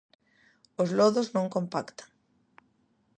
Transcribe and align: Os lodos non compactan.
Os 0.81 0.89
lodos 0.97 1.27
non 1.35 1.51
compactan. 1.55 2.09